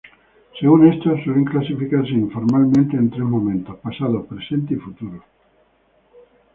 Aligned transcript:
Según 0.59 0.87
esto, 0.91 1.11
suelen 1.23 1.45
clasificarse 1.45 2.09
informalmente 2.13 2.97
en 2.97 3.11
tres 3.11 3.21
momentos: 3.21 3.77
pasado, 3.83 4.25
presente 4.25 4.73
y 4.73 4.77
futuro. 4.77 5.23